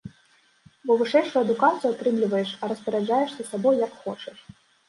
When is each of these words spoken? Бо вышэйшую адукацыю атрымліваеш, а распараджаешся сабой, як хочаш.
Бо 0.89 0.95
вышэйшую 1.01 1.41
адукацыю 1.45 1.91
атрымліваеш, 1.93 2.49
а 2.61 2.73
распараджаешся 2.75 3.41
сабой, 3.51 3.75
як 3.87 3.93
хочаш. 4.03 4.37